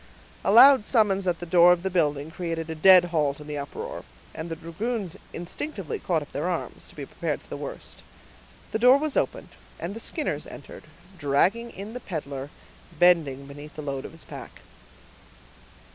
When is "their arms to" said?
6.31-6.95